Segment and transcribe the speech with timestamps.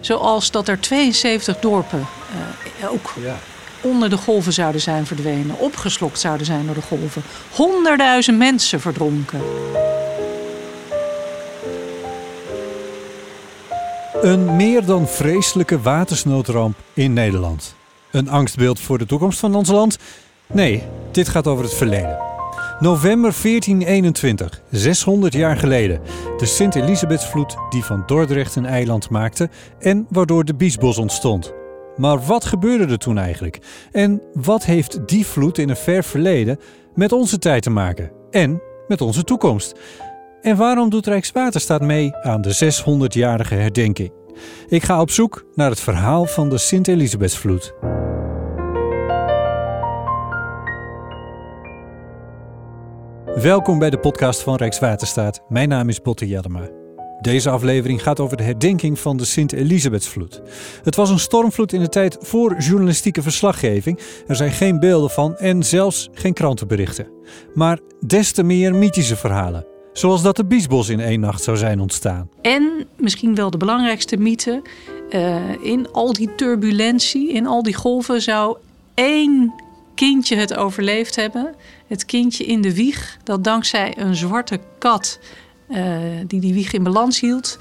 [0.00, 2.06] Zoals dat er 72 dorpen
[2.80, 3.38] uh, ook ja.
[3.80, 7.22] onder de golven zouden zijn verdwenen, opgeslokt zouden zijn door de golven.
[7.50, 9.40] Honderdduizend mensen verdronken.
[14.22, 17.74] Een meer dan vreselijke watersnoodramp in Nederland.
[18.10, 19.98] Een angstbeeld voor de toekomst van ons land?
[20.46, 22.29] Nee, dit gaat over het verleden.
[22.80, 26.00] November 1421, 600 jaar geleden.
[26.36, 29.48] De Sint-Elisabethsvloed die van Dordrecht een eiland maakte
[29.78, 31.52] en waardoor de Biesbos ontstond.
[31.96, 33.58] Maar wat gebeurde er toen eigenlijk?
[33.92, 36.58] En wat heeft die vloed in een ver verleden
[36.94, 38.10] met onze tijd te maken?
[38.30, 39.78] En met onze toekomst?
[40.42, 44.12] En waarom doet Rijkswaterstaat mee aan de 600-jarige herdenking?
[44.68, 47.74] Ik ga op zoek naar het verhaal van de Sint-Elisabethsvloed.
[53.34, 55.42] Welkom bij de podcast van Rijkswaterstaat.
[55.48, 56.68] Mijn naam is Botte Jellema.
[57.20, 60.42] Deze aflevering gaat over de herdenking van de Sint-Elisabethsvloed.
[60.82, 63.98] Het was een stormvloed in de tijd voor journalistieke verslaggeving.
[64.26, 67.08] Er zijn geen beelden van en zelfs geen krantenberichten.
[67.54, 69.66] Maar des te meer mythische verhalen.
[69.92, 72.30] Zoals dat de Biesbos in één nacht zou zijn ontstaan.
[72.42, 74.62] En misschien wel de belangrijkste mythe.
[75.10, 78.56] Uh, in al die turbulentie, in al die golven, zou
[78.94, 79.54] één
[79.94, 81.54] kindje het overleefd hebben.
[81.90, 85.18] Het kindje in de wieg, dat dankzij een zwarte kat
[85.68, 87.58] uh, die die wieg in balans hield,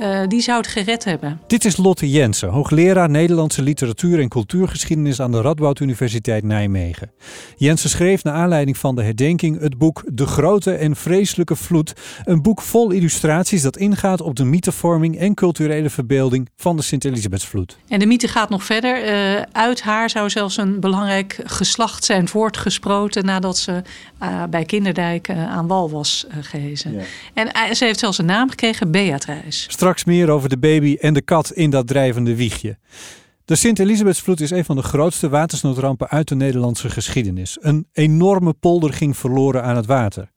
[0.00, 1.40] uh, die zou het gered hebben.
[1.46, 7.10] Dit is Lotte Jensen, hoogleraar Nederlandse literatuur en cultuurgeschiedenis aan de Radboud Universiteit Nijmegen.
[7.56, 11.92] Jensen schreef naar aanleiding van de herdenking het boek De Grote en Vreselijke Vloed.
[12.24, 17.78] Een boek vol illustraties dat ingaat op de mythevorming en culturele verbeelding van de Sint-Elisabethsvloed.
[17.88, 19.04] En de mythe gaat nog verder.
[19.04, 23.82] Uh, uit haar zou zelfs een belangrijk geslacht zijn voortgesproten nadat ze
[24.22, 26.92] uh, bij Kinderdijk aan wal was gehezen.
[26.94, 27.02] Ja.
[27.34, 29.70] En ze heeft zelfs een naam gekregen, Beatrice.
[29.90, 32.78] Straks meer over de baby en de kat in dat drijvende wiegje.
[33.44, 37.58] De Sint-Elisabethsvloed is een van de grootste watersnoodrampen uit de Nederlandse geschiedenis.
[37.60, 40.30] Een enorme polder ging verloren aan het water.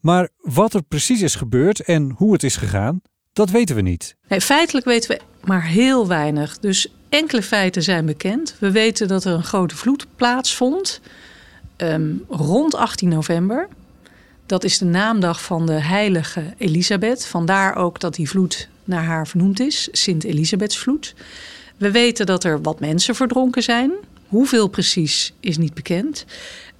[0.00, 3.02] Maar wat er precies is gebeurd en hoe het is gegaan,
[3.32, 4.16] dat weten we niet.
[4.28, 6.58] Nee, feitelijk weten we maar heel weinig.
[6.58, 8.56] Dus enkele feiten zijn bekend.
[8.58, 11.00] We weten dat er een grote vloed plaatsvond
[11.76, 13.68] um, rond 18 november.
[14.46, 17.26] Dat is de naamdag van de heilige Elisabeth.
[17.26, 21.14] Vandaar ook dat die vloed naar haar vernoemd is, Sint Elisabethsvloed.
[21.76, 23.92] We weten dat er wat mensen verdronken zijn.
[24.26, 26.24] Hoeveel precies is niet bekend.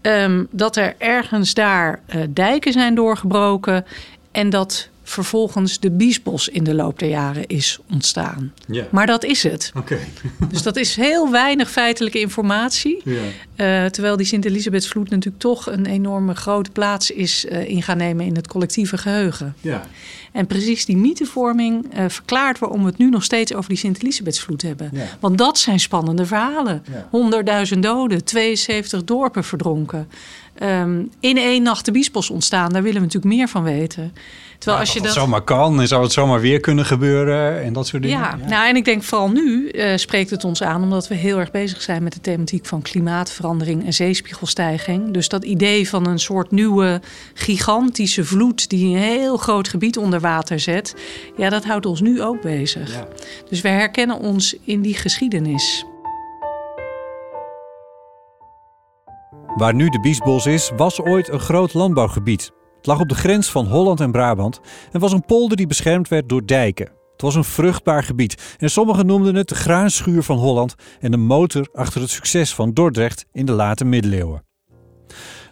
[0.02, 3.84] Um, dat er ergens daar uh, dijken zijn doorgebroken
[4.30, 8.52] en dat vervolgens de biesbos in de loop der jaren is ontstaan.
[8.90, 9.72] Maar dat is het.
[9.76, 10.08] Okay.
[10.50, 13.02] dus dat is heel weinig feitelijke informatie.
[13.04, 18.26] Uh, terwijl die Sint-Elisabethsvloed natuurlijk toch een enorme grote plaats is uh, in gaan nemen
[18.26, 19.54] in het collectieve geheugen.
[19.60, 19.82] Ja.
[20.32, 24.62] En precies die mythevorming uh, verklaart waarom we het nu nog steeds over die Sint-Elisabethsvloed
[24.62, 24.92] hebben.
[25.20, 26.84] Want dat zijn spannende verhalen.
[27.12, 27.66] Ja.
[27.74, 30.08] 100.000 doden, 72 dorpen verdronken.
[30.62, 34.12] Um, in één nacht de biesbos ontstaan, daar willen we natuurlijk meer van weten.
[34.58, 37.86] Terwijl als je dat, zomaar kan en zou het zomaar weer kunnen gebeuren en dat
[37.86, 38.18] soort dingen.
[38.18, 41.38] Ja, nou en ik denk vooral nu uh, spreekt het ons aan omdat we heel
[41.38, 45.10] erg bezig zijn met de thematiek van klimaatverandering en zeespiegelstijging.
[45.10, 47.00] Dus dat idee van een soort nieuwe
[47.34, 50.94] gigantische vloed die een heel groot gebied onder water zet,
[51.36, 52.92] ja, dat houdt ons nu ook bezig.
[52.92, 53.08] Ja.
[53.48, 55.84] Dus we herkennen ons in die geschiedenis.
[59.56, 62.52] Waar nu de Biesbos is, was ooit een groot landbouwgebied.
[62.76, 64.60] Het lag op de grens van Holland en Brabant
[64.92, 66.86] en was een polder die beschermd werd door dijken.
[67.12, 71.16] Het was een vruchtbaar gebied en sommigen noemden het de graanschuur van Holland en de
[71.16, 74.44] motor achter het succes van Dordrecht in de late middeleeuwen.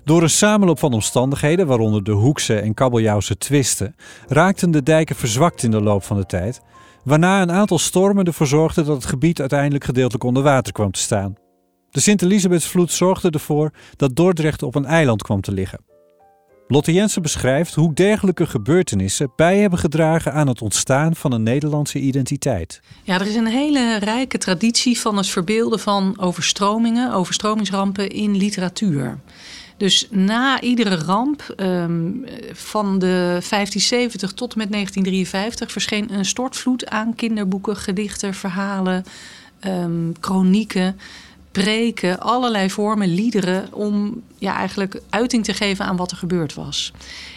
[0.04, 3.94] Door een samenloop van omstandigheden, waaronder de Hoekse en Kabeljauwse twisten,
[4.28, 6.60] raakten de dijken verzwakt in de loop van de tijd,
[7.04, 11.00] waarna een aantal stormen ervoor zorgden dat het gebied uiteindelijk gedeeltelijk onder water kwam te
[11.00, 11.34] staan.
[11.90, 15.80] De Sint-Elisabethsvloed zorgde ervoor dat Dordrecht op een eiland kwam te liggen.
[16.68, 21.98] Lotte Jensen beschrijft hoe dergelijke gebeurtenissen bij hebben gedragen aan het ontstaan van een Nederlandse
[21.98, 22.80] identiteit.
[23.02, 29.18] Ja, er is een hele rijke traditie van het verbeelden van overstromingen, overstromingsrampen in literatuur.
[29.76, 36.90] Dus na iedere ramp, um, van de 1570 tot en met 1953, verscheen een stortvloed
[36.90, 39.04] aan kinderboeken, gedichten, verhalen,
[39.66, 40.96] um, kronieken
[41.50, 46.92] preken, allerlei vormen, liederen, om ja, eigenlijk uiting te geven aan wat er gebeurd was.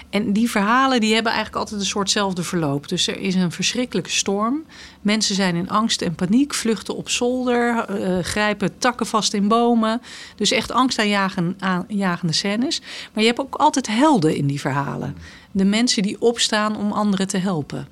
[0.10, 2.88] En die verhalen die hebben eigenlijk altijd een soortzelfde verloop.
[2.88, 4.64] Dus er is een verschrikkelijke storm.
[5.02, 10.02] Mensen zijn in angst en paniek, vluchten op zolder, uh, grijpen takken vast in bomen.
[10.36, 12.82] Dus echt angstaanjagende scènes.
[13.14, 15.18] Maar je hebt ook altijd helden in die verhalen.
[15.52, 17.88] De mensen die opstaan om anderen te helpen.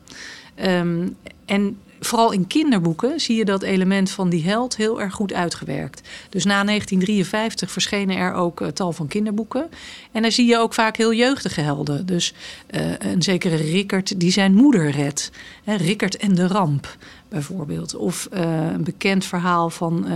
[0.66, 1.16] Um,
[1.46, 6.02] en vooral in kinderboeken zie je dat element van die held heel erg goed uitgewerkt.
[6.30, 9.70] Dus na 1953 verschenen er ook uh, tal van kinderboeken.
[10.12, 12.06] En daar zie je ook vaak heel jeugdige helden.
[12.06, 12.34] Dus
[12.72, 15.32] uh, een zekere Rickert die zijn moeder redt.
[15.66, 16.98] Rickert en de ramp
[17.30, 17.96] bijvoorbeeld.
[17.96, 20.08] Of uh, een bekend verhaal van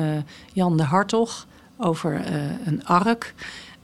[0.54, 1.48] Jan de Hartog
[1.78, 2.26] over
[2.66, 3.34] een ark.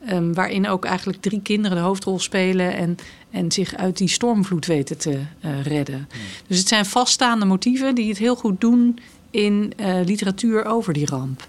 [0.10, 2.98] Um, waarin ook eigenlijk drie kinderen de hoofdrol spelen en,
[3.30, 6.08] en zich uit die stormvloed weten te uh, redden.
[6.12, 6.22] Hmm.
[6.48, 9.00] Dus het zijn vaststaande motieven die het heel goed doen
[9.32, 11.48] in uh, literatuur over die ramp.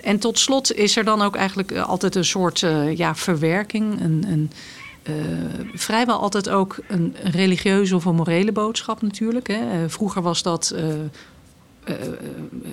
[0.00, 2.64] En tot slot is er dan ook eigenlijk uh, altijd een soort
[2.94, 4.50] ja, verwerking, een, een
[5.74, 9.46] vrijwel altijd ook een religieuze of een morele boodschap natuurlijk.
[9.46, 9.88] Hè.
[9.88, 10.74] vroeger was dat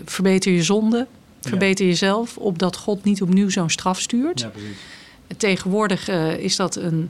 [0.06, 1.08] verbeter je zonde,
[1.42, 1.92] verbeter ja.
[1.92, 4.40] jezelf, opdat God niet opnieuw zo'n straf stuurt.
[4.40, 4.78] Ja, precies.
[5.38, 7.10] Tegenwoordig uh, is dat een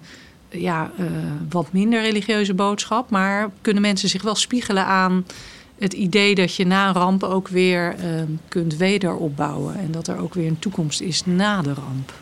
[0.50, 1.06] ja, uh,
[1.50, 3.10] wat minder religieuze boodschap.
[3.10, 5.25] Maar kunnen mensen zich wel spiegelen aan
[5.78, 9.75] het idee dat je na een ramp ook weer uh, kunt wederopbouwen.
[9.75, 12.14] En dat er ook weer een toekomst is na de ramp.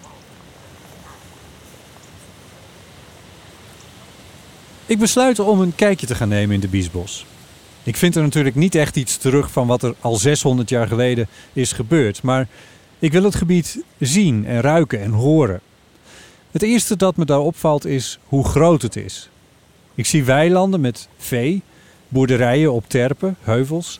[4.85, 7.25] Ik besluit om een kijkje te gaan nemen in de Biesbos.
[7.83, 11.27] Ik vind er natuurlijk niet echt iets terug van wat er al 600 jaar geleden
[11.53, 12.23] is gebeurd.
[12.23, 12.47] Maar
[12.99, 15.61] ik wil het gebied zien en ruiken en horen.
[16.55, 19.29] Het eerste dat me daar opvalt is hoe groot het is.
[19.95, 21.61] Ik zie weilanden met vee,
[22.07, 23.99] boerderijen op terpen, heuvels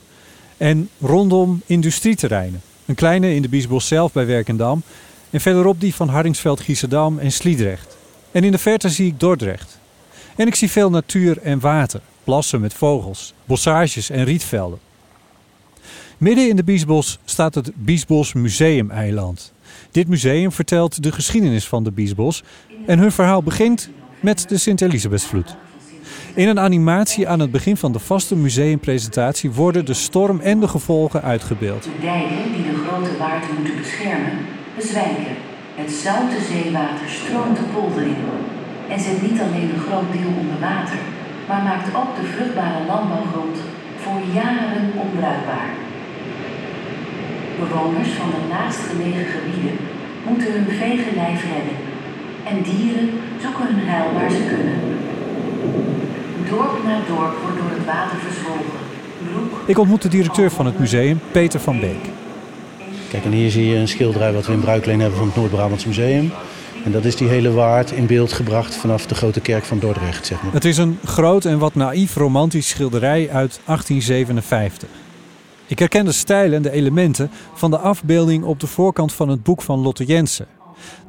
[0.57, 2.61] en rondom industrieterreinen.
[2.85, 4.81] Een kleine in de Biesbos zelf bij Werkendam
[5.29, 7.97] en verderop die van Hardingsveld, Giesendam en Sliedrecht.
[8.31, 9.79] En in de verte zie ik Dordrecht.
[10.35, 14.79] En ik zie veel natuur en water, plassen met vogels, bossages en rietvelden.
[16.17, 19.53] Midden in de Biesbos staat het Biesbos Museumeiland.
[19.91, 22.43] Dit museum vertelt de geschiedenis van de Biesbos
[22.85, 23.89] en hun verhaal begint
[24.19, 25.55] met de Sint-Elisabethsvloed.
[26.35, 30.67] In een animatie aan het begin van de vaste museumpresentatie worden de storm en de
[30.67, 31.83] gevolgen uitgebeeld.
[31.83, 34.37] De dijken die de grote waard moeten beschermen,
[34.75, 35.35] bezwijken.
[35.75, 38.15] Het zoute zeewater stroomt de polder in
[38.89, 40.99] en zet niet alleen een groot deel onder water,
[41.47, 43.57] maar maakt ook de vruchtbare landbouwgrond
[44.01, 45.84] voor jaren onbruikbaar.
[47.63, 49.77] Bewoners van de naastgelegen gebieden
[50.27, 51.77] moeten hun vegenlijf redden.
[52.49, 53.09] En dieren
[53.41, 54.77] zoeken hun heil waar ze kunnen.
[56.49, 58.83] Dorp na dorp wordt door het water verzwolgen.
[59.65, 62.05] Ik ontmoet de directeur van het museum, Peter van Beek.
[63.09, 65.85] Kijk, en hier zie je een schilderij wat we in bruikleen hebben van het Noord-Brabants
[65.85, 66.31] Museum.
[66.85, 70.25] En dat is die hele waard in beeld gebracht vanaf de grote kerk van Dordrecht.
[70.25, 70.53] Zeg maar.
[70.53, 74.89] Het is een groot en wat naïef romantisch schilderij uit 1857.
[75.67, 79.43] Ik herken de stijl en de elementen van de afbeelding op de voorkant van het
[79.43, 80.47] boek van Lotte Jensen.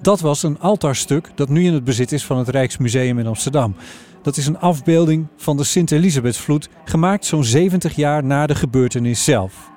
[0.03, 3.75] Dat was een altaarstuk dat nu in het bezit is van het Rijksmuseum in Amsterdam.
[4.23, 9.71] Dat is een afbeelding van de Sint-Elisabethsvloed, gemaakt zo'n 70 jaar na de gebeurtenis zelf.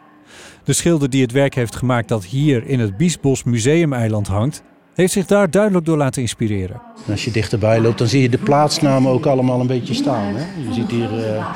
[0.63, 5.13] De schilder die het werk heeft gemaakt dat hier in het Biesbos Museumeiland hangt, heeft
[5.13, 6.81] zich daar duidelijk door laten inspireren.
[7.09, 10.35] als je dichterbij loopt, dan zie je de plaatsnamen ook allemaal een beetje staan.
[10.35, 10.45] Hè?
[10.67, 11.55] Je ziet hier uh,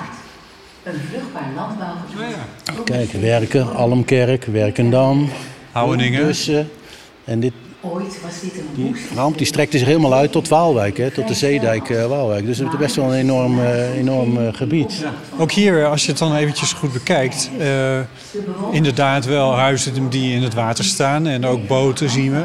[0.84, 2.84] een vruchtbaar landbouwgebied.
[2.84, 5.30] Kijk, Werken, Almkerk, Werkendam,
[5.72, 6.36] Houweningen.
[7.24, 10.98] En dit, Ooit was dit een die ramp die strekte zich helemaal uit tot Waalwijk,
[10.98, 12.46] hè, tot de Zeedijk uh, Waalwijk.
[12.46, 14.98] Dus het is best wel een enorm, uh, enorm uh, gebied.
[15.02, 15.14] Ja.
[15.38, 17.50] Ook hier, als je het dan eventjes goed bekijkt,
[18.72, 22.44] inderdaad wel huizen die in het water staan en ook boten zien we.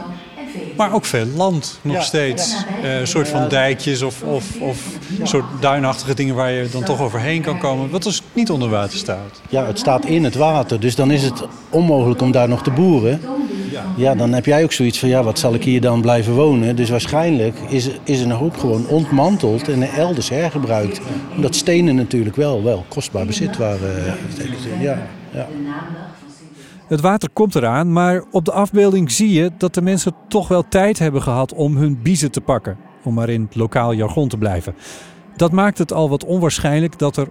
[0.78, 2.54] Maar ook veel land nog steeds.
[2.82, 4.78] Uh, een soort van dijkjes of, of, of
[5.22, 7.90] soort duinachtige dingen waar je dan toch overheen kan komen.
[7.90, 9.40] Wat als het niet onder water staat?
[9.48, 10.80] Ja, het staat in het water.
[10.80, 13.20] Dus dan is het onmogelijk om daar nog te boeren.
[13.96, 16.76] Ja, dan heb jij ook zoiets van, ja, wat zal ik hier dan blijven wonen?
[16.76, 21.00] Dus waarschijnlijk is, is een hoop gewoon ontmanteld en elders hergebruikt.
[21.36, 24.14] Omdat stenen natuurlijk wel, wel kostbaar bezit waren.
[24.80, 25.46] Ja, ja.
[26.88, 30.68] Het water komt eraan, maar op de afbeelding zie je dat de mensen toch wel
[30.68, 32.76] tijd hebben gehad om hun biezen te pakken.
[33.02, 34.74] Om maar in lokaal jargon te blijven.
[35.36, 37.28] Dat maakt het al wat onwaarschijnlijk dat er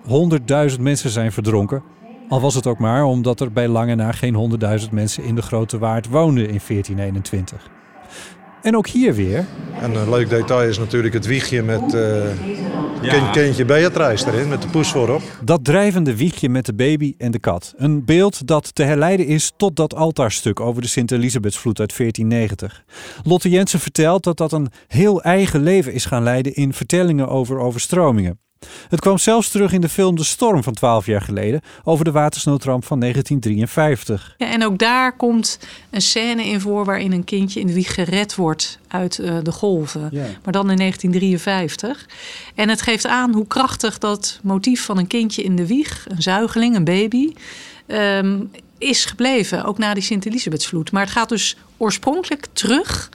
[0.75, 1.83] 100.000 mensen zijn verdronken.
[2.29, 5.41] Al was het ook maar omdat er bij lange na geen 100.000 mensen in de
[5.41, 7.69] Grote Waard woonden in 1421.
[8.61, 9.45] En ook hier weer.
[9.87, 12.23] En een leuk detail is natuurlijk het wiegje met uh,
[13.01, 13.29] ja.
[13.31, 15.21] kindje Beatrice erin, met de poes voorop.
[15.43, 17.73] Dat drijvende wiegje met de baby en de kat.
[17.77, 22.83] Een beeld dat te herleiden is tot dat altaarstuk over de Sint-Elisabethsvloed uit 1490.
[23.23, 27.59] Lotte Jensen vertelt dat dat een heel eigen leven is gaan leiden in vertellingen over
[27.59, 28.39] overstromingen.
[28.89, 32.11] Het kwam zelfs terug in de film De Storm van 12 jaar geleden over de
[32.11, 34.35] watersnoodramp van 1953.
[34.37, 35.59] Ja, en ook daar komt
[35.89, 39.51] een scène in voor waarin een kindje in de wieg gered wordt uit uh, de
[39.51, 40.09] golven.
[40.11, 40.25] Ja.
[40.43, 42.05] Maar dan in 1953.
[42.55, 46.21] En het geeft aan hoe krachtig dat motief van een kindje in de wieg, een
[46.21, 47.33] zuigeling, een baby,
[47.85, 48.39] ehm,
[48.77, 49.65] is gebleven.
[49.65, 50.91] Ook na die Sint-Elisabethsvloed.
[50.91, 53.09] Maar het gaat dus oorspronkelijk terug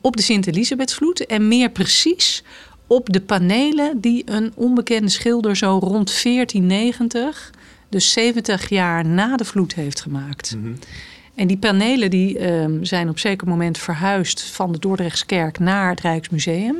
[0.00, 2.42] op de Sint-Elisabethsvloed en meer precies
[2.86, 7.52] op de panelen die een onbekende schilder zo rond 1490,
[7.88, 10.56] dus 70 jaar na de vloed, heeft gemaakt.
[11.34, 16.00] En die panelen die, ehm, zijn op zeker moment verhuisd van de Dordrechtskerk naar het
[16.00, 16.76] Rijksmuseum.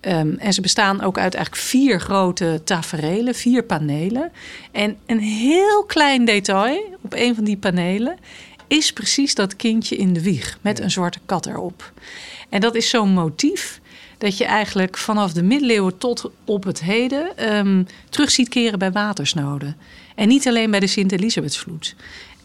[0.00, 4.32] Ehm, en ze bestaan ook uit eigenlijk vier grote taferelen, vier panelen.
[4.72, 8.16] En een heel klein detail op een van die panelen
[8.66, 11.92] is precies dat kindje in de wieg met een zwarte kat erop.
[12.48, 13.80] En dat is zo'n motief
[14.24, 18.92] dat je eigenlijk vanaf de middeleeuwen tot op het heden ehm, terug ziet keren bij
[18.92, 19.76] watersnoden.
[20.14, 21.94] En niet alleen bij de Sint-Elisabethsvloed.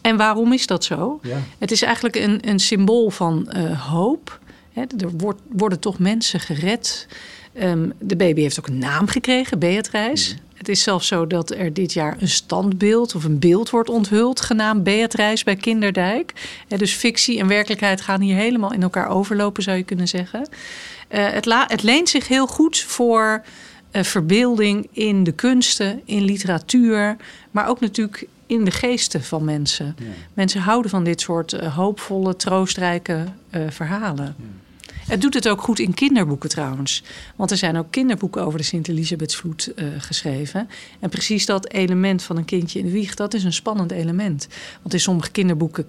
[0.00, 1.20] En waarom is dat zo?
[1.22, 1.38] Ja.
[1.58, 4.38] Het is eigenlijk een, een symbool van eh, hoop.
[4.74, 7.06] Er wordt, worden toch mensen gered.
[7.52, 10.34] Ehm, de baby heeft ook een naam gekregen, Beatrice.
[10.54, 14.40] Het is zelfs zo dat er dit jaar een standbeeld of een beeld wordt onthuld,
[14.40, 16.32] genaamd Beatrice bij Kinderdijk.
[16.68, 20.48] Dus fictie en werkelijkheid gaan hier helemaal in elkaar overlopen, zou je kunnen zeggen.
[21.10, 23.42] Eh, het, la- het leent zich heel goed voor
[23.90, 27.16] eh, verbeelding in de kunsten, in literatuur,
[27.50, 29.96] maar ook natuurlijk in de geesten van mensen.
[30.34, 33.24] Mensen houden van dit soort eh, hoopvolle, troostrijke
[33.68, 34.36] verhalen.
[35.06, 37.02] Het doet het ook goed in kinderboeken trouwens.
[37.36, 40.68] Want er zijn ook kinderboeken over de Sint-Elisabethsvloed geschreven.
[41.00, 44.48] En precies dat element van een kindje in de wieg, dat is een spannend element.
[44.82, 45.86] Want in sommige kinderboeken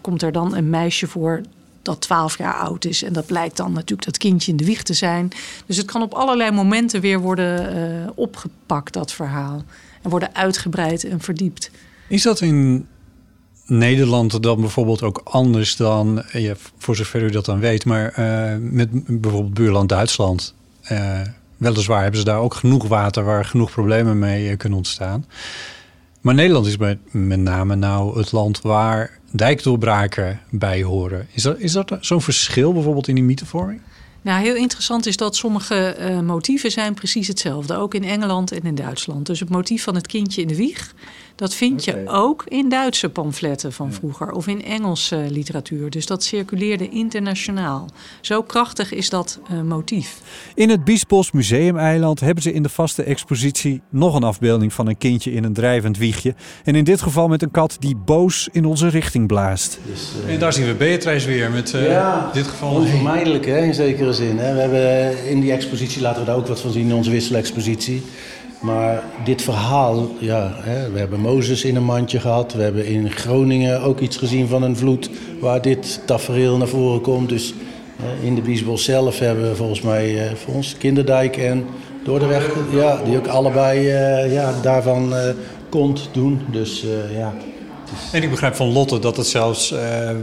[0.00, 1.40] komt er dan een meisje voor
[1.86, 3.02] dat 12 jaar oud is.
[3.02, 5.28] En dat blijkt dan natuurlijk dat kindje in de wieg te zijn.
[5.66, 9.62] Dus het kan op allerlei momenten weer worden eh, opgepakt, dat verhaal.
[10.02, 11.70] En worden uitgebreid en verdiept.
[12.08, 12.86] Is dat in
[13.66, 18.12] Nederland dan bijvoorbeeld ook anders dan, eh, ja, voor zover u dat dan weet, maar
[18.12, 18.88] eh, met
[19.20, 20.54] bijvoorbeeld buurland Duitsland?
[21.56, 25.24] Weliswaar hebben ze daar ook genoeg water waar genoeg problemen mee kunnen ontstaan.
[26.20, 26.76] Maar Nederland is
[27.10, 31.26] met name nou het land waar dijkdoorbraken bij horen.
[31.32, 33.80] Is dat, is dat zo'n verschil bijvoorbeeld in die mythevorming?
[34.22, 37.76] Nou, heel interessant is dat sommige eh, motieven zijn precies hetzelfde.
[37.76, 39.26] Ook in Engeland en in Duitsland.
[39.26, 40.94] Dus het motief van het kindje in de wieg...
[41.36, 44.30] dat vind je ook in Duitse pamfletten van vroeger.
[44.30, 45.90] Of in Engelse literatuur.
[45.90, 47.88] Dus dat circuleerde internationaal.
[48.20, 50.20] Zo krachtig is dat eh, motief.
[50.54, 54.98] In het Biesbos Museumeiland hebben ze in de vaste expositie nog een afbeelding van een
[54.98, 56.34] kindje in een drijvend wiegje.
[56.64, 59.78] En in dit geval met een kat die boos in onze richting blaast.
[59.86, 63.74] Dus, En daar zien we Beatrice weer met eh, Ja, dit geval Onvermijdelijk, hè, in
[63.74, 64.38] zekere zin.
[64.38, 64.54] Hè.
[64.54, 68.02] We hebben in die expositie, laten we daar ook wat van zien, in onze wisselexpositie.
[68.66, 72.52] Maar dit verhaal, ja, hè, we hebben Mozes in een mandje gehad.
[72.52, 77.00] We hebben in Groningen ook iets gezien van een vloed waar dit tafereel naar voren
[77.00, 77.28] komt.
[77.28, 77.54] Dus
[77.96, 81.66] hè, in de Biesbos zelf hebben we volgens mij eh, voor ons Kinderdijk en
[82.04, 85.28] Dordrecht, ja, die ook allebei eh, ja, daarvan eh
[85.68, 86.40] kont doen.
[86.50, 87.34] Dus eh, ja,
[88.12, 89.74] En ik begrijp van Lotte dat het zelfs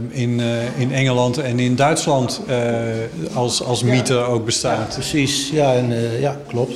[0.08, 0.40] in,
[0.76, 2.40] in Engeland en in Duitsland
[3.34, 4.94] als, als mythe ook bestaat.
[4.94, 5.50] precies.
[5.50, 6.74] Ja, en, ja klopt.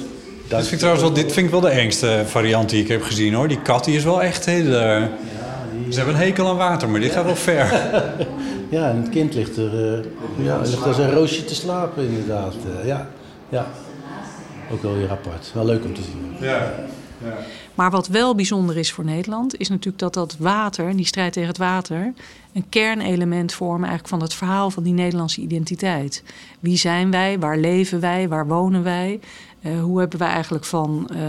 [0.49, 3.03] Dat vind ik trouwens wel, dit vind ik wel de engste variant die ik heb
[3.03, 3.49] gezien hoor.
[3.49, 4.65] Die kat die is wel echt heel.
[4.75, 5.03] eh,
[5.91, 7.73] Ze hebben een hekel aan water, maar dit gaat wel ver.
[8.71, 9.99] Ja, en het kind ligt er, eh,
[10.45, 12.55] ja, ligt als een roosje te slapen, inderdaad.
[12.81, 13.07] Eh, ja,
[13.49, 13.67] ja.
[14.73, 15.51] Ook wel weer apart.
[15.55, 16.37] Wel leuk om te zien.
[16.49, 16.73] Ja.
[17.75, 21.49] Maar wat wel bijzonder is voor Nederland, is natuurlijk dat dat water, die strijd tegen
[21.49, 22.13] het water,
[22.53, 26.23] een kernelement vormen eigenlijk van het verhaal van die Nederlandse identiteit.
[26.61, 27.39] Wie zijn wij?
[27.39, 28.29] Waar leven wij?
[28.29, 29.21] Waar wonen wij?
[29.63, 31.21] Eh, hoe hebben wij eigenlijk van eh,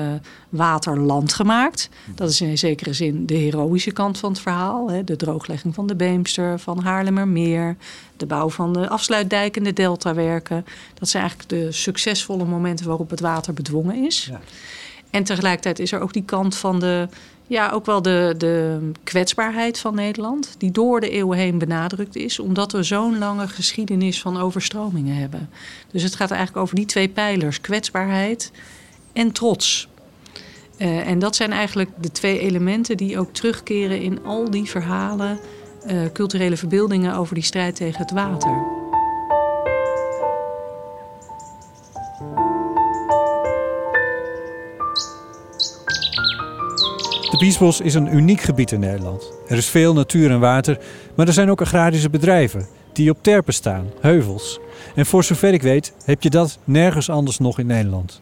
[0.50, 1.90] water land gemaakt?
[2.16, 4.90] Dat is in zekere zin de heroïsche kant van het verhaal.
[4.90, 5.04] Hè?
[5.04, 7.76] De drooglegging van de Beemster, van Haarlemmermeer,
[8.18, 10.66] de bouw van de afsluitdijk en de deltawerken.
[10.94, 14.32] Dat zijn eigenlijk de succesvolle momenten waarop het water bedwongen is.
[15.10, 17.08] En tegelijkertijd is er ook die kant van de,
[17.48, 22.40] ja, ook wel de, de kwetsbaarheid van Nederland, die door de eeuwen heen benadrukt is,
[22.40, 25.50] omdat we zo'n lange geschiedenis van overstromingen hebben.
[25.92, 28.52] Dus het gaat eigenlijk over die twee pijlers, kwetsbaarheid
[29.14, 29.88] en trots.
[30.78, 35.40] Eh, en dat zijn eigenlijk de twee elementen die ook terugkeren in al die verhalen,
[35.86, 38.79] eh, culturele verbeeldingen over die strijd tegen het water.
[47.30, 49.32] De Biesbos is een uniek gebied in Nederland.
[49.48, 50.80] Er is veel natuur en water,
[51.16, 54.60] maar er zijn ook agrarische bedrijven die op terpen staan, heuvels.
[54.96, 58.22] En voor zover ik weet heb je dat nergens anders nog in Nederland.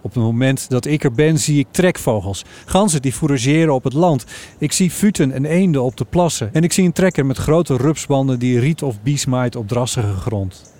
[0.00, 2.44] Op het moment dat ik er ben, zie ik trekvogels.
[2.64, 4.24] Ganzen die fourageren op het land.
[4.58, 6.50] Ik zie futen en eenden op de plassen.
[6.52, 10.14] En ik zie een trekker met grote rupsbanden die riet of bies maait op drassige
[10.14, 10.72] grond.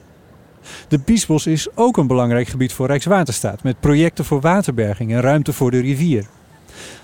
[0.89, 5.53] De Biesbos is ook een belangrijk gebied voor Rijkswaterstaat, met projecten voor waterberging en ruimte
[5.53, 6.27] voor de rivier.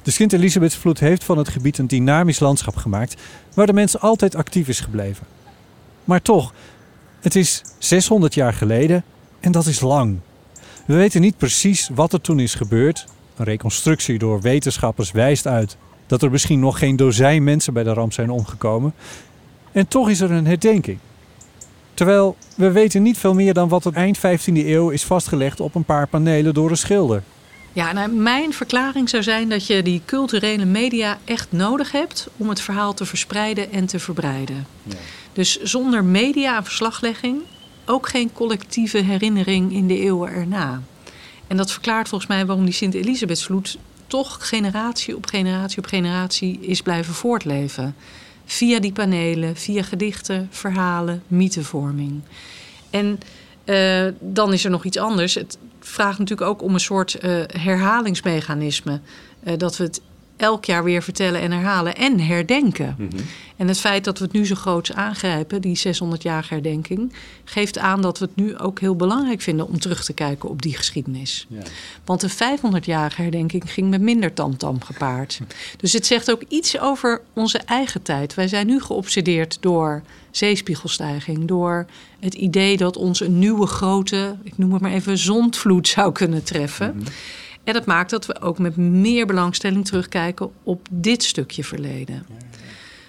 [0.02, 3.22] De Sint-Elisabethsvloed heeft van het gebied een dynamisch landschap gemaakt,
[3.54, 5.26] waar de mens altijd actief is gebleven.
[6.04, 6.52] Maar toch,
[7.20, 9.04] het is 600 jaar geleden
[9.40, 10.18] en dat is lang.
[10.86, 13.06] We weten niet precies wat er toen is gebeurd.
[13.36, 17.92] Een reconstructie door wetenschappers wijst uit dat er misschien nog geen dozijn mensen bij de
[17.92, 18.94] ramp zijn omgekomen.
[19.72, 20.98] En toch is er een herdenking.
[21.94, 25.74] Terwijl we weten niet veel meer dan wat het eind 15e eeuw is vastgelegd op
[25.74, 27.22] een paar panelen door een schilder.
[27.78, 32.48] Ja, nou, mijn verklaring zou zijn dat je die culturele media echt nodig hebt om
[32.48, 34.66] het verhaal te verspreiden en te verbreiden.
[34.82, 34.94] Ja.
[35.32, 37.40] Dus zonder media en verslaglegging
[37.86, 40.82] ook geen collectieve herinnering in de eeuwen erna.
[41.46, 46.82] En dat verklaart volgens mij waarom die Sint-Elisabethsvloed toch generatie op generatie op generatie is
[46.82, 47.96] blijven voortleven.
[48.44, 52.20] Via die panelen, via gedichten, verhalen, mythevorming.
[52.90, 53.18] En
[53.68, 55.34] uh, dan is er nog iets anders.
[55.34, 59.00] Het vraagt natuurlijk ook om een soort uh, herhalingsmechanisme.
[59.44, 60.00] Uh, dat we het
[60.38, 62.94] elk jaar weer vertellen en herhalen en herdenken.
[62.98, 63.24] Mm -hmm.
[63.56, 67.12] En het feit dat we het nu zo groots aangrijpen, die 600-jarige herdenking,
[67.44, 70.62] geeft aan dat we het nu ook heel belangrijk vinden om terug te kijken op
[70.62, 71.46] die geschiedenis.
[71.48, 71.62] Ja.
[72.04, 75.40] Want de 500-jarige herdenking ging met minder tamtam gepaard.
[75.76, 78.34] Dus het zegt ook iets over onze eigen tijd.
[78.34, 81.86] Wij zijn nu geobsedeerd door zeespiegelstijging, door
[82.20, 86.42] het idee dat ons een nieuwe grote, ik noem het maar even, zondvloed zou kunnen
[86.42, 86.92] treffen.
[86.94, 87.12] Mm -hmm.
[87.68, 92.26] En dat maakt dat we ook met meer belangstelling terugkijken op dit stukje verleden.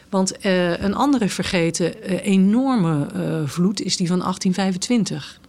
[0.09, 5.39] Want uh, een andere vergeten uh, enorme uh, vloed is die van 1825.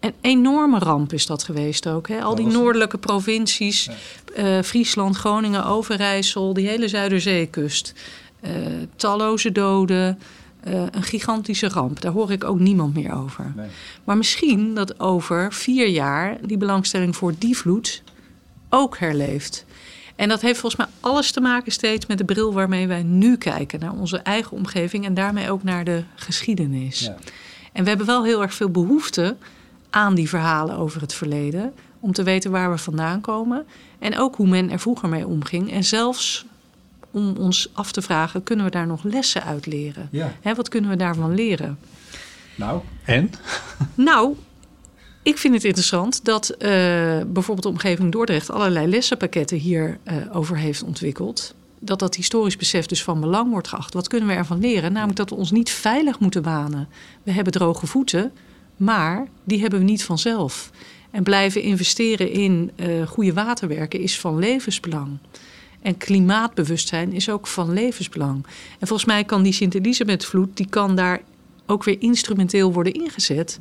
[0.00, 2.08] Een enorme ramp is dat geweest ook.
[2.08, 2.22] Hè?
[2.22, 3.88] Al die noordelijke provincies.
[4.64, 7.94] Friesland, Groningen, Overijssel, die hele Zuiderzeekust.
[8.96, 10.18] talloze doden,
[10.62, 12.00] een gigantische ramp.
[12.00, 13.52] Daar hoor ik ook niemand meer over.
[13.56, 13.68] Nee.
[14.04, 18.02] Maar misschien dat over vier jaar die belangstelling voor die vloed
[18.68, 19.64] ook herleeft.
[20.16, 23.36] En dat heeft volgens mij alles te maken steeds met de bril waarmee wij nu
[23.36, 27.00] kijken naar onze eigen omgeving en daarmee ook naar de geschiedenis.
[27.00, 27.16] Ja.
[27.72, 29.36] En we hebben wel heel erg veel behoefte
[29.90, 33.66] aan die verhalen over het verleden, om te weten waar we vandaan komen
[33.98, 35.72] en ook hoe men er vroeger mee omging.
[35.72, 36.46] En zelfs
[37.10, 40.08] om ons af te vragen, kunnen we daar nog lessen uit leren?
[40.10, 40.32] Ja.
[40.40, 41.78] Hè, wat kunnen we daarvan leren?
[42.54, 43.30] Nou, en?
[43.94, 44.36] Nou,
[45.22, 46.58] ik vind het interessant dat uh,
[47.26, 51.54] bijvoorbeeld de omgeving Dordrecht allerlei lessenpakketten hierover uh, over heeft ontwikkeld.
[51.80, 53.94] Dat dat historisch besef dus van belang wordt geacht.
[53.94, 54.92] Wat kunnen we ervan leren?
[54.92, 56.88] Namelijk dat we ons niet veilig moeten wanen.
[57.22, 58.32] We hebben droge voeten,
[58.76, 60.70] maar die hebben we niet vanzelf.
[61.10, 65.18] En blijven investeren in uh, goede waterwerken is van levensbelang.
[65.82, 68.46] En klimaatbewustzijn is ook van levensbelang.
[68.78, 71.20] En volgens mij kan die Sint-Elisabethvloed, die kan daar
[71.66, 73.58] ook weer instrumenteel worden ingezet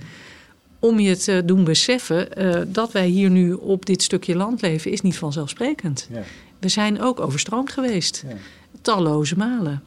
[0.79, 4.91] om je te doen beseffen uh, dat wij hier nu op dit stukje land leven,
[4.91, 6.07] is niet vanzelfsprekend.
[6.11, 6.21] Ja.
[6.59, 8.35] We zijn ook overstroomd geweest, ja.
[8.81, 9.83] talloze malen.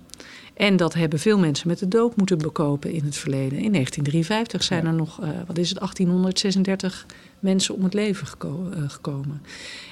[0.55, 3.59] En dat hebben veel mensen met de dood moeten bekopen in het verleden.
[3.59, 4.88] In 1953 zijn ja.
[4.88, 7.07] er nog, uh, wat is het, 1836
[7.38, 9.42] mensen om het leven geko uh, gekomen.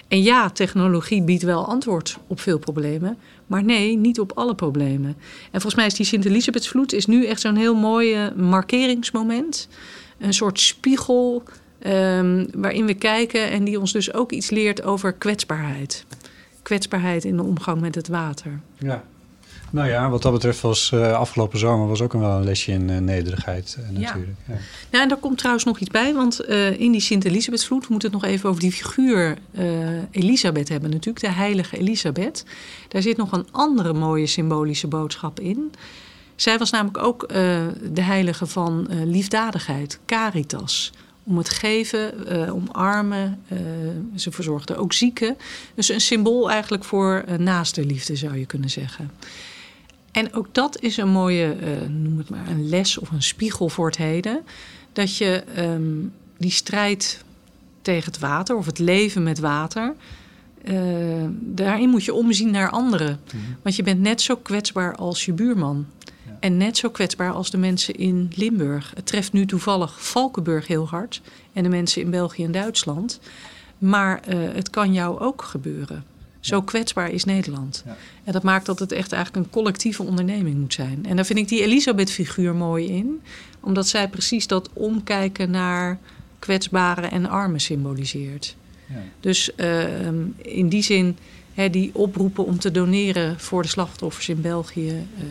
[0.08, 3.16] En ja, technologie biedt wel antwoord op veel problemen.
[3.46, 5.16] Maar nee, niet op alle problemen.
[5.44, 9.68] En volgens mij is die Sint-Elisabethsvloed is nu echt zo'n heel mooi markeringsmoment
[10.18, 11.42] een soort spiegel
[11.86, 16.04] um, waarin we kijken en die ons dus ook iets leert over kwetsbaarheid.
[16.62, 18.60] Kwetsbaarheid in de omgang met het water.
[18.78, 19.04] Ja.
[19.70, 22.88] Nou ja, wat dat betreft was uh, afgelopen zomer was ook wel een lesje in
[22.88, 24.36] uh, nederigheid uh, natuurlijk.
[24.46, 24.54] Ja.
[24.54, 24.60] Ja.
[24.90, 26.40] ja, en daar komt trouwens nog iets bij, want
[26.78, 29.38] in die Sint-Elisabethsvloed, we moeten het nog even over die figuur
[30.10, 32.44] Elisabeth hebben natuurlijk, de heilige Elisabeth.
[32.88, 35.72] Daar zit nog een andere mooie symbolische boodschap in.
[36.40, 37.28] Zij was namelijk ook uh,
[37.92, 40.92] de heilige van uh, liefdadigheid, caritas.
[41.24, 43.42] Om het geven, uh, om armen.
[44.14, 45.36] ze verzorgde ook zieken.
[45.74, 49.10] Dus een symbool eigenlijk voor naaste liefde zou je kunnen zeggen.
[50.12, 51.56] En ook dat is een mooie,
[51.88, 54.44] noem het maar, een les of een spiegel voor het heden.
[54.92, 57.24] Dat je um, die strijd
[57.82, 59.94] tegen het water of het leven met water.
[61.40, 63.20] daarin moet je omzien naar anderen.
[63.24, 63.56] Mm -hmm.
[63.62, 65.86] Want je bent net zo kwetsbaar als je buurman.
[66.40, 68.92] En net zo kwetsbaar als de mensen in Limburg.
[68.94, 71.20] Het treft nu toevallig Valkenburg heel hard.
[71.52, 73.20] En de mensen in België en Duitsland.
[73.78, 76.04] Maar uh, het kan jou ook gebeuren.
[76.40, 76.62] Zo ja.
[76.64, 77.82] kwetsbaar is Nederland.
[77.86, 77.96] Ja.
[78.24, 81.06] En dat maakt dat het echt eigenlijk een collectieve onderneming moet zijn.
[81.06, 83.20] En daar vind ik die Elisabeth-figuur mooi in.
[83.60, 85.98] Omdat zij precies dat omkijken naar
[86.38, 88.56] kwetsbaren en armen symboliseert.
[89.20, 91.16] Dus ehm, in die zin,
[91.54, 95.06] hè, die oproepen om te doneren voor de slachtoffers in België.
[95.18, 95.24] Uh,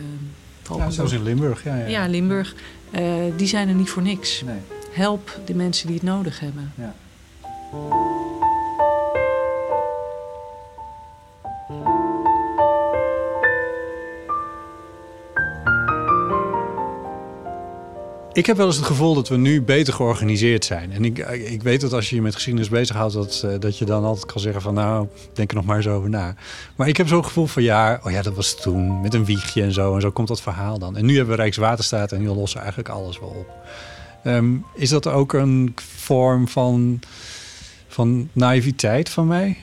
[0.76, 1.64] ja, zoals in Limburg.
[1.64, 1.86] Ja, ja.
[1.86, 2.54] ja Limburg.
[2.90, 4.42] Uh, die zijn er niet voor niks.
[4.46, 4.58] Nee.
[4.90, 6.72] Help de mensen die het nodig hebben.
[6.74, 6.94] Ja.
[18.38, 20.92] Ik heb wel eens het gevoel dat we nu beter georganiseerd zijn.
[20.92, 23.84] En ik, ik weet dat als je je met geschiedenis bezighoudt, dat, eh, dat je
[23.84, 26.34] dan altijd kan zeggen van nou, denk er nog maar eens over na.
[26.76, 29.62] Maar ik heb zo'n gevoel van ja, oh ja, dat was toen met een wiegje
[29.62, 29.94] en zo.
[29.94, 30.96] En zo komt dat verhaal dan.
[30.96, 33.50] En nu hebben we Rijkswaterstaat en die lossen eigenlijk alles wel op.
[34.24, 37.00] Ehm, is dat ook een vorm van,
[37.88, 39.56] van naïviteit van mij?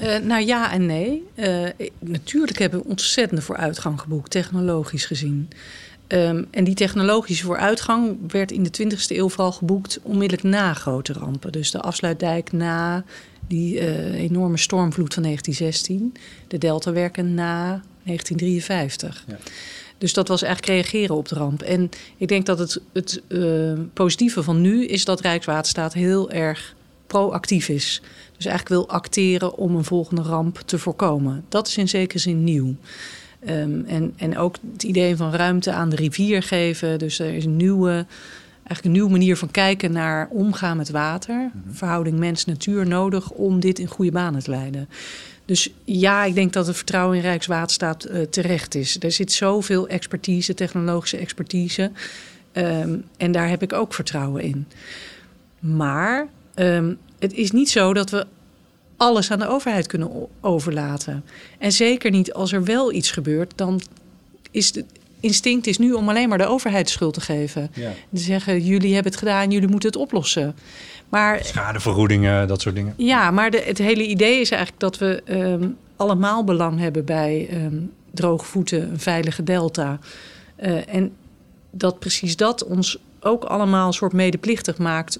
[0.00, 1.22] Uh, nou ja en nee.
[1.36, 5.48] Uh, natuurlijk hebben we ontzettende vooruitgang geboekt, technologisch gezien.
[6.08, 11.12] Um, en die technologische vooruitgang werd in de 20e eeuw vooral geboekt onmiddellijk na grote
[11.12, 11.52] rampen.
[11.52, 13.04] Dus de afsluitdijk na
[13.48, 16.14] die uh, enorme stormvloed van 1916,
[16.48, 19.24] de deltawerken na 1953.
[19.28, 19.36] Ja.
[19.98, 21.62] Dus dat was eigenlijk reageren op de ramp.
[21.62, 26.74] En ik denk dat het, het uh, positieve van nu is dat Rijkswaterstaat heel erg
[27.06, 28.02] proactief is.
[28.36, 31.44] Dus eigenlijk wil acteren om een volgende ramp te voorkomen.
[31.48, 32.74] Dat is in zekere zin nieuw.
[33.48, 36.98] Um, en, en ook het idee van ruimte aan de rivier geven.
[36.98, 38.06] Dus er is een nieuwe,
[38.56, 41.50] eigenlijk een nieuwe manier van kijken naar omgaan met water.
[41.54, 41.74] Mhm.
[41.74, 44.88] Verhouding mens-natuur nodig om dit in goede banen te leiden.
[45.44, 48.96] Dus ja, ik denk dat het vertrouwen in Rijkswaterstaat uh, terecht is.
[49.00, 51.90] Er zit zoveel expertise, technologische expertise.
[52.52, 54.66] Um, en daar heb ik ook vertrouwen in.
[55.58, 58.26] Maar um, het is niet zo dat we
[58.96, 61.24] alles aan de overheid kunnen overlaten.
[61.58, 63.80] En zeker niet als er wel iets gebeurt, dan
[64.50, 64.84] is het
[65.20, 67.70] instinct is nu om alleen maar de overheid schuld te geven.
[67.74, 67.90] Ja.
[68.12, 70.54] Te zeggen, jullie hebben het gedaan, jullie moeten het oplossen.
[71.08, 72.94] Maar, Schadevergoedingen, dat soort dingen.
[72.96, 77.48] Ja, maar de, het hele idee is eigenlijk dat we um, allemaal belang hebben bij
[77.52, 79.98] um, droge voeten, een veilige delta.
[80.62, 81.12] Uh, en
[81.70, 85.18] dat precies dat ons ook allemaal een soort medeplichtig maakt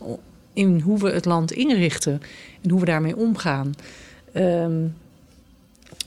[0.55, 2.23] in hoe we het land inrichten
[2.63, 3.75] en hoe we daarmee omgaan.
[4.37, 4.95] Um,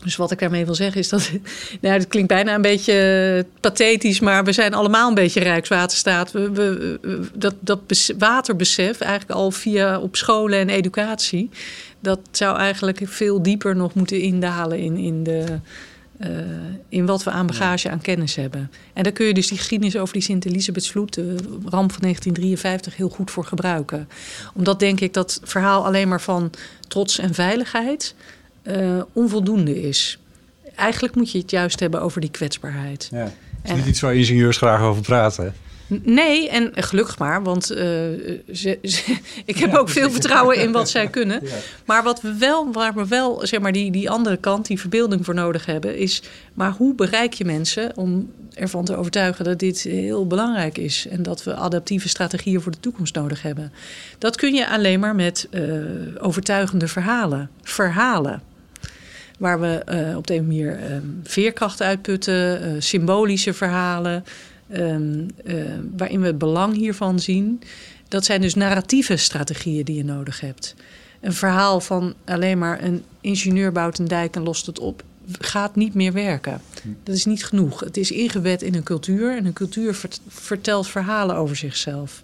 [0.04, 1.32] dus wat ik daarmee wil zeggen is dat.
[1.82, 6.32] Nou, het klinkt bijna een beetje pathetisch, maar we zijn allemaal een beetje Rijkswaterstaat.
[6.32, 7.00] We, we,
[7.34, 7.80] dat, dat
[8.18, 11.50] waterbesef, eigenlijk al via op scholen en educatie,
[12.00, 15.60] dat zou eigenlijk veel dieper nog moeten indalen in, in de
[16.20, 16.30] uh,
[16.90, 18.72] in wat we aan bagage, aan kennis hebben.
[18.94, 23.10] En daar kun je dus die geschiedenis over die Sint-Elisabethsvloed, de ramp van 1953, heel
[23.10, 24.10] goed voor gebruiken.
[24.54, 26.52] Omdat denk ik dat verhaal alleen maar van
[26.88, 28.16] trots en veiligheid
[28.64, 30.20] uh, onvoldoende is.
[30.76, 33.08] Eigenlijk moet je het juist hebben over die kwetsbaarheid.
[33.12, 33.32] Ja.
[33.62, 35.54] Het is niet iets waar ingenieurs graag over praten.
[35.88, 37.78] Nee, en gelukkig maar, want uh,
[38.54, 38.80] ze,
[39.46, 41.42] ik heb ook veel vertrouwen in wat zij kunnen.
[41.86, 45.26] Maar wat we wel, waar we wel, zeg maar, die, die andere kant, die verbeelding
[45.26, 46.22] voor nodig hebben, is,
[46.54, 51.24] maar hoe bereik je mensen om ervan te overtuigen dat dit heel belangrijk is en
[51.24, 53.72] dat we adaptieve strategieën voor de toekomst nodig hebben?
[54.18, 55.82] Dat kun je alleen maar met uh,
[56.20, 57.50] overtuigende verhalen.
[57.62, 58.42] Verhalen.
[59.40, 64.24] Waar we uh, op de manier um, veerkracht uitputten, symbolische verhalen.
[64.76, 65.64] Um, uh,
[65.98, 67.62] waarin we het belang hiervan zien.
[68.08, 70.76] Dat zijn dus narratieve strategieën die je nodig hebt.
[71.22, 75.04] Een verhaal van alleen maar een ingenieur bouwt een dijk en lost het op,
[75.40, 76.62] gaat niet meer werken.
[77.04, 77.80] Dat is niet genoeg.
[77.80, 82.24] Het is ingewet in een cultuur en een cultuur vertelt verhalen over zichzelf.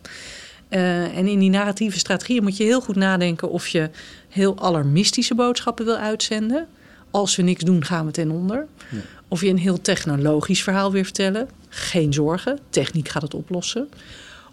[0.70, 3.90] Uh, en in die narratieve strategieën moet je heel goed nadenken of je
[4.30, 6.68] heel alarmistische boodschappen wil uitzenden.
[7.12, 8.68] Als we niks doen, gaan we ten onder.
[9.34, 11.50] Of je een heel technologisch verhaal weer vertellen.
[11.70, 13.90] Geen zorgen, techniek gaat het oplossen.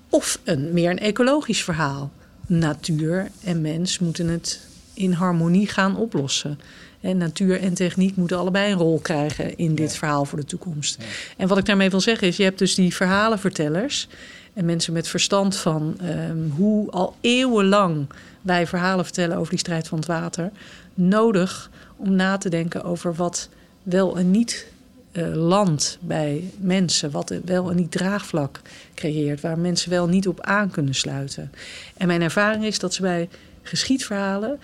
[0.09, 2.11] Of een meer een ecologisch verhaal.
[2.47, 4.61] Natuur en mens moeten het
[4.95, 6.61] in harmonie gaan oplossen.
[7.01, 10.99] En natuur en techniek moeten allebei een rol krijgen in dit verhaal voor de toekomst.
[11.37, 14.09] En wat ik daarmee wil zeggen is, je hebt dus die verhalenvertellers
[14.53, 18.07] en mensen met verstand van um, hoe al eeuwenlang
[18.43, 20.51] wij verhalen vertellen over die strijd van het water,
[20.95, 23.49] nodig om na te denken over wat
[23.83, 24.66] wel en niet
[25.12, 28.61] uh, land bij mensen, wat wel en niet draagvlak
[28.95, 31.53] creëert, waar mensen wel niet op aan kunnen sluiten.
[31.97, 33.29] En mijn ervaring is dat ze bij
[33.62, 34.59] geschiedverhalen,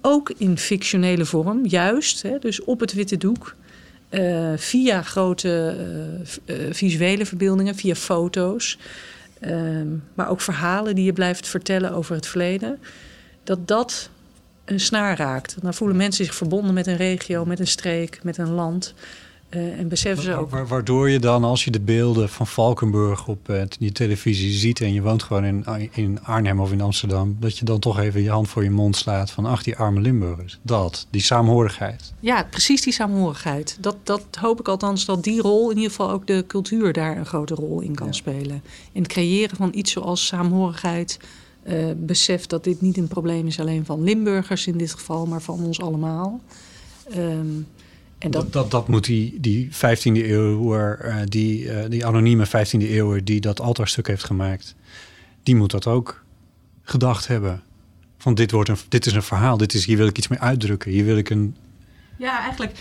[0.00, 3.54] ook in fictionele vorm, juist, hè, dus op het witte doek,
[4.10, 5.76] uh, via grote
[6.46, 8.78] uh, visuele verbeeldingen, via foto's,
[9.40, 12.78] ehm, maar ook verhalen die je blijft vertellen over het verleden,
[13.44, 14.10] dat dat
[14.66, 15.56] een snaar raakt.
[15.62, 18.94] Dan voelen mensen zich verbonden met een regio, met een streek, met een land.
[19.50, 20.50] Uh, en beseffen ze ook.
[20.68, 24.92] Waardoor je dan, als je de beelden van Valkenburg op uh, je televisie ziet en
[24.92, 28.30] je woont gewoon in, in Arnhem of in Amsterdam, dat je dan toch even je
[28.30, 30.58] hand voor je mond slaat van ach, die arme Limburgers.
[30.62, 32.12] Dat, die saamhorigheid.
[32.20, 33.76] Ja, precies die saamhorigheid.
[33.80, 37.16] Dat, dat hoop ik althans dat die rol, in ieder geval ook de cultuur daar
[37.16, 38.62] een grote rol in kan spelen.
[38.92, 41.18] In het creëren van iets zoals saamhorigheid.
[41.68, 45.42] Uh, besef dat dit niet een probleem is alleen van Limburgers in dit geval, maar
[45.42, 46.40] van ons allemaal.
[47.16, 47.66] Um,
[48.18, 52.78] en dat, dat, dat, moet die, die 15e eeuwer, uh, die, uh, die anonieme 15e
[52.78, 54.74] eeuwer die dat altaarstuk heeft gemaakt,
[55.42, 56.24] die moet dat ook
[56.82, 57.62] gedacht hebben.
[58.18, 60.38] Van dit, wordt een, dit is een verhaal, dit is, hier wil ik iets mee
[60.38, 61.56] uitdrukken, hier wil ik een...
[62.18, 62.72] Ja, eigenlijk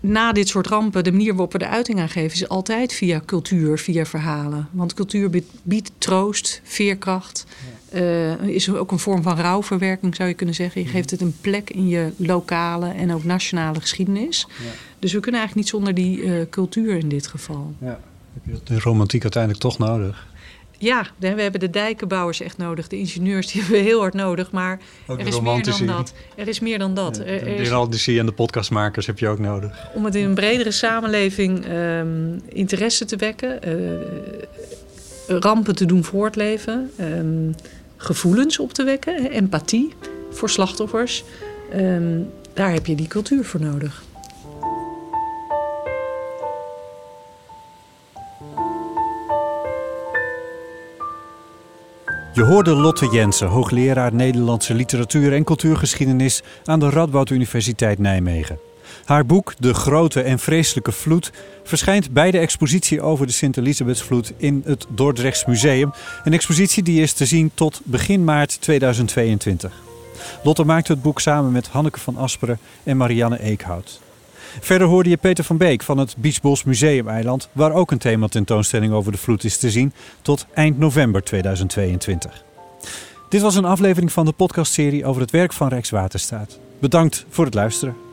[0.00, 3.22] na dit soort rampen, de manier waarop we de uiting aan geven, is altijd via
[3.26, 4.68] cultuur, via verhalen.
[4.70, 7.46] Want cultuur biedt, biedt troost, veerkracht.
[7.94, 10.80] Uh, is ook een vorm van rouwverwerking, zou je kunnen zeggen.
[10.80, 10.96] Je mhm.
[10.96, 14.46] geeft het een plek in je lokale en ook nationale geschiedenis.
[14.48, 14.70] Ja.
[14.98, 17.74] Dus we kunnen eigenlijk niet zonder die uh, cultuur in dit geval.
[17.80, 18.00] Ja.
[18.32, 20.26] Heb je de romantiek uiteindelijk toch nodig?
[20.78, 22.88] Ja, we hebben de dijkenbouwers echt nodig.
[22.88, 24.50] De ingenieurs die hebben we heel hard nodig.
[24.50, 26.14] Maar er is meer dan dat.
[26.36, 27.16] Er is meer dan dat.
[27.16, 29.88] Ja, de en de podcastmakers heb je ook nodig.
[29.94, 33.68] Om het in een bredere samenleving um, interesse te wekken.
[33.68, 36.90] Uh, rampen te doen voortleven.
[37.00, 37.54] Um,
[37.98, 39.94] gevoelens op te wekken, empathie
[40.30, 41.24] voor slachtoffers.
[41.74, 44.02] Um, daar heb je die cultuur voor nodig.
[52.34, 58.67] Je hoorde Lotte Jensen, hoogleraar Nederlandse literatuur en cultuurgeschiedenis aan de Radboud Universiteit Nijmegen.
[59.08, 61.32] Haar boek De Grote en Vreselijke Vloed
[61.64, 65.92] verschijnt bij de expositie over de Sint-Elisabethsvloed in het Dordrechts Museum.
[66.24, 69.72] Een expositie die is te zien tot begin maart 2022.
[70.42, 74.00] Lotte maakte het boek samen met Hanneke van Asperen en Marianne Eekhout.
[74.60, 79.12] Verder hoorde je Peter van Beek van het Biesbos Museumeiland, waar ook een thematentoonstelling over
[79.12, 79.92] de vloed is te zien,
[80.22, 82.44] tot eind november 2022.
[83.28, 86.58] Dit was een aflevering van de podcastserie over het werk van Rijkswaterstaat.
[86.78, 88.07] Bedankt voor het luisteren.